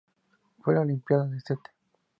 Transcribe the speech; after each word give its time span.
Para 0.63 0.77
la 0.77 0.81
Olimpiada 0.81 1.27
de 1.27 1.37
St. 1.37 1.59